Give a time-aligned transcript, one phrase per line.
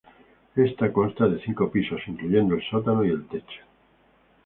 [0.67, 3.61] Ésta consta de cinco pisos, incluyendo el sótano y el techo.